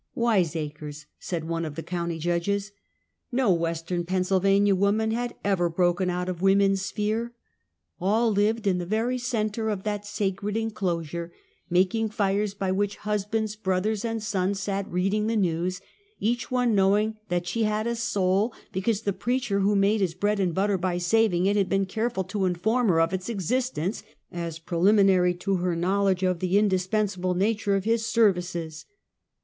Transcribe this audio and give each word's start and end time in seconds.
Wiseacres 0.15 1.05
said, 1.19 1.43
one 1.47 1.63
of 1.63 1.75
the 1.75 1.83
county 1.83 2.17
judges. 2.17 2.71
No 3.31 3.53
western 3.53 4.03
Pennsylvania 4.03 4.73
wom 4.73 4.99
an 4.99 5.11
had 5.11 5.35
ever 5.43 5.69
broken 5.69 6.09
out 6.09 6.27
of 6.27 6.41
woman's 6.41 6.81
sphere. 6.81 7.35
All 7.99 8.31
lived 8.31 8.65
in 8.65 8.79
the 8.79 8.85
very 8.87 9.19
centre 9.19 9.69
of 9.69 9.83
that 9.83 10.03
sacred 10.07 10.57
enclosure, 10.57 11.31
making 11.69 12.09
tires 12.09 12.55
by 12.55 12.71
which 12.71 12.95
husbands, 13.05 13.55
brothers 13.55 14.03
and 14.03 14.23
sons 14.23 14.59
sat 14.59 14.89
reading 14.91 15.27
the 15.27 15.35
news; 15.35 15.81
each 16.19 16.49
one 16.49 16.73
knowing 16.73 17.19
that 17.29 17.45
she 17.45 17.61
had 17.65 17.85
a 17.85 17.95
soul, 17.95 18.55
be 18.71 18.81
cause 18.81 19.01
the 19.03 19.13
preacher 19.13 19.59
who 19.59 19.75
made 19.75 20.01
his 20.01 20.15
bread 20.15 20.39
and 20.39 20.55
butter 20.55 20.79
by 20.79 20.97
saving 20.97 21.45
it 21.45 21.55
had 21.55 21.69
been 21.69 21.85
careful 21.85 22.23
to 22.23 22.45
inform 22.45 22.87
her 22.87 22.99
of 22.99 23.13
its 23.13 23.29
exist 23.29 23.77
ence 23.77 24.01
as 24.31 24.57
preliminary 24.57 25.35
to 25.35 25.57
her 25.57 25.75
knowledge 25.75 26.23
of 26.23 26.39
the 26.39 26.55
indispen 26.57 27.07
sable 27.07 27.35
nature 27.35 27.75
of 27.75 27.83
his 27.83 28.03
services. 28.03 28.85